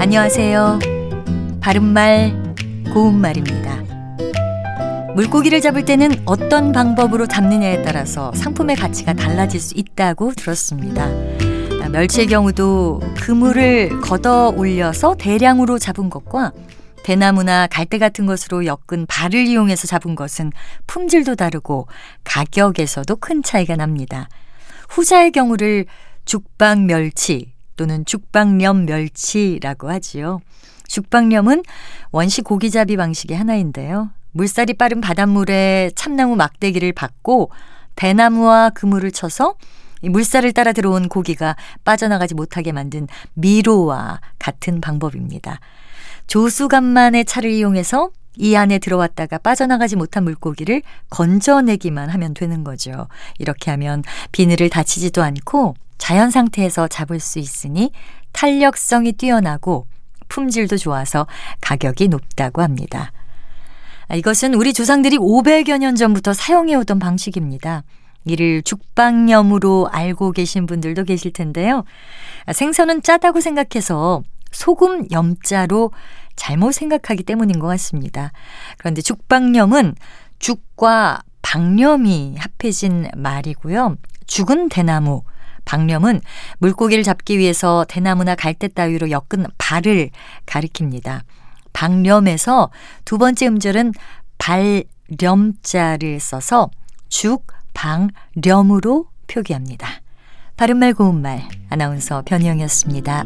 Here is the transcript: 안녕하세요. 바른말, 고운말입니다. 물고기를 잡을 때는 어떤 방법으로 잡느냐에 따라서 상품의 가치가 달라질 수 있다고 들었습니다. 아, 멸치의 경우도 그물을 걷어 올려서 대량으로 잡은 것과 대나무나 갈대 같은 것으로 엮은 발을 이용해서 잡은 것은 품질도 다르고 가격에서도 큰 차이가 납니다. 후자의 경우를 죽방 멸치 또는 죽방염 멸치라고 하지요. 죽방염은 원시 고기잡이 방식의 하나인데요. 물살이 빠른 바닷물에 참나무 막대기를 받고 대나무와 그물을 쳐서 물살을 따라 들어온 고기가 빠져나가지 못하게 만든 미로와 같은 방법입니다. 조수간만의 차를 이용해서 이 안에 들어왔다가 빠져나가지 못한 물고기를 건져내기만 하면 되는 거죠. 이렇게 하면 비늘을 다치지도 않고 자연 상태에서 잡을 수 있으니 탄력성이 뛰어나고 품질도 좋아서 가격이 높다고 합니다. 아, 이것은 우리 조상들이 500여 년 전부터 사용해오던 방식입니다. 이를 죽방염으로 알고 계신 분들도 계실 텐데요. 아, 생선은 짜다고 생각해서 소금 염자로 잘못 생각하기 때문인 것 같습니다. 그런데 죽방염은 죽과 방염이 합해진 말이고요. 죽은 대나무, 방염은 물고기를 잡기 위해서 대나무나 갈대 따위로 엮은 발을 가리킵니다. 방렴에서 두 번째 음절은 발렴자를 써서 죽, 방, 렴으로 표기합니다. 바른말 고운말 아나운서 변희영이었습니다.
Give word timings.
안녕하세요. 0.00 0.78
바른말, 1.60 2.54
고운말입니다. 2.94 3.82
물고기를 5.16 5.60
잡을 5.60 5.84
때는 5.84 6.22
어떤 6.24 6.70
방법으로 6.70 7.26
잡느냐에 7.26 7.82
따라서 7.82 8.30
상품의 8.34 8.76
가치가 8.76 9.12
달라질 9.12 9.58
수 9.58 9.74
있다고 9.76 10.34
들었습니다. 10.34 11.06
아, 11.82 11.88
멸치의 11.88 12.28
경우도 12.28 13.00
그물을 13.20 14.00
걷어 14.00 14.50
올려서 14.50 15.16
대량으로 15.16 15.80
잡은 15.80 16.10
것과 16.10 16.52
대나무나 17.02 17.66
갈대 17.66 17.98
같은 17.98 18.24
것으로 18.24 18.66
엮은 18.66 19.06
발을 19.08 19.48
이용해서 19.48 19.88
잡은 19.88 20.14
것은 20.14 20.52
품질도 20.86 21.34
다르고 21.34 21.88
가격에서도 22.22 23.16
큰 23.16 23.42
차이가 23.42 23.74
납니다. 23.74 24.28
후자의 24.90 25.32
경우를 25.32 25.86
죽방 26.24 26.86
멸치 26.86 27.57
또는 27.78 28.04
죽방염 28.04 28.84
멸치라고 28.84 29.88
하지요. 29.88 30.40
죽방염은 30.88 31.62
원시 32.10 32.42
고기잡이 32.42 32.96
방식의 32.96 33.36
하나인데요. 33.36 34.10
물살이 34.32 34.74
빠른 34.74 35.00
바닷물에 35.00 35.90
참나무 35.94 36.36
막대기를 36.36 36.92
받고 36.92 37.50
대나무와 37.94 38.70
그물을 38.70 39.10
쳐서 39.12 39.54
물살을 40.02 40.52
따라 40.52 40.72
들어온 40.72 41.08
고기가 41.08 41.56
빠져나가지 41.84 42.34
못하게 42.34 42.72
만든 42.72 43.08
미로와 43.34 44.20
같은 44.38 44.80
방법입니다. 44.80 45.60
조수간만의 46.26 47.24
차를 47.24 47.50
이용해서 47.50 48.10
이 48.36 48.54
안에 48.54 48.78
들어왔다가 48.78 49.38
빠져나가지 49.38 49.96
못한 49.96 50.24
물고기를 50.24 50.82
건져내기만 51.10 52.08
하면 52.10 52.34
되는 52.34 52.62
거죠. 52.64 53.08
이렇게 53.38 53.70
하면 53.72 54.04
비늘을 54.32 54.68
다치지도 54.68 55.22
않고 55.22 55.74
자연 55.98 56.30
상태에서 56.30 56.88
잡을 56.88 57.20
수 57.20 57.38
있으니 57.38 57.92
탄력성이 58.32 59.12
뛰어나고 59.12 59.86
품질도 60.28 60.76
좋아서 60.76 61.26
가격이 61.60 62.08
높다고 62.08 62.62
합니다. 62.62 63.12
아, 64.08 64.14
이것은 64.14 64.54
우리 64.54 64.72
조상들이 64.72 65.18
500여 65.18 65.78
년 65.78 65.94
전부터 65.94 66.32
사용해오던 66.32 66.98
방식입니다. 66.98 67.82
이를 68.24 68.62
죽방염으로 68.62 69.88
알고 69.90 70.32
계신 70.32 70.66
분들도 70.66 71.04
계실 71.04 71.32
텐데요. 71.32 71.84
아, 72.46 72.52
생선은 72.52 73.02
짜다고 73.02 73.40
생각해서 73.40 74.22
소금 74.50 75.10
염자로 75.10 75.92
잘못 76.36 76.72
생각하기 76.72 77.24
때문인 77.24 77.58
것 77.58 77.66
같습니다. 77.68 78.32
그런데 78.78 79.02
죽방염은 79.02 79.94
죽과 80.38 81.22
방염이 81.42 82.36
합해진 82.38 83.08
말이고요. 83.16 83.96
죽은 84.26 84.68
대나무, 84.68 85.22
방염은 85.68 86.22
물고기를 86.58 87.04
잡기 87.04 87.38
위해서 87.38 87.84
대나무나 87.86 88.34
갈대 88.34 88.68
따위로 88.68 89.10
엮은 89.10 89.44
발을 89.58 90.08
가리킵니다. 90.46 91.20
방렴에서 91.74 92.70
두 93.04 93.18
번째 93.18 93.48
음절은 93.48 93.92
발렴자를 94.38 96.20
써서 96.20 96.70
죽, 97.10 97.46
방, 97.74 98.08
렴으로 98.34 99.08
표기합니다. 99.26 100.00
바른말 100.56 100.94
고운말 100.94 101.46
아나운서 101.68 102.22
변희영이었습니다. 102.24 103.24